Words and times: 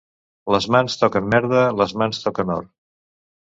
Les 0.55 0.67
mans 0.75 0.95
toquen 1.01 1.29
merda, 1.35 1.61
les 1.83 1.95
mans 2.03 2.25
toquen 2.25 2.57
or. 2.57 2.69